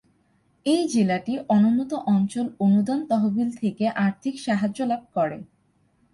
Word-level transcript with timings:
এই 0.65 0.81
জেলাটি 0.87 1.33
অনুন্নত 1.47 1.91
অঞ্চল 2.07 2.45
অনুদান 2.59 2.99
তহবিল 3.09 3.49
থেকে 3.55 3.85
আর্থিক 3.97 4.35
সাহায্য 4.39 4.79
লাভ 4.83 5.01
করে। 5.13 5.37